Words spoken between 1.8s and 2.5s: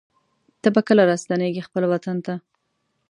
وطن ته